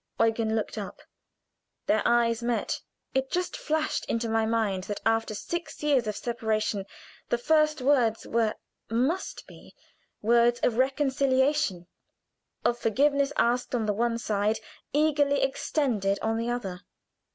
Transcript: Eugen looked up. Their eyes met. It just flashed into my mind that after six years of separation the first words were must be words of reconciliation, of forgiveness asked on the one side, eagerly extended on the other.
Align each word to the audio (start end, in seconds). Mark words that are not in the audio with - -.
Eugen 0.19 0.55
looked 0.55 0.79
up. 0.79 1.03
Their 1.85 2.01
eyes 2.05 2.41
met. 2.41 2.81
It 3.13 3.29
just 3.29 3.55
flashed 3.55 4.03
into 4.05 4.27
my 4.27 4.47
mind 4.47 4.85
that 4.85 4.99
after 5.05 5.35
six 5.35 5.83
years 5.83 6.07
of 6.07 6.15
separation 6.17 6.87
the 7.29 7.37
first 7.37 7.81
words 7.81 8.25
were 8.25 8.55
must 8.89 9.45
be 9.45 9.75
words 10.23 10.59
of 10.63 10.77
reconciliation, 10.79 11.85
of 12.65 12.79
forgiveness 12.79 13.31
asked 13.37 13.75
on 13.75 13.85
the 13.85 13.93
one 13.93 14.17
side, 14.17 14.57
eagerly 14.91 15.43
extended 15.43 16.17
on 16.23 16.35
the 16.37 16.49
other. 16.49 16.81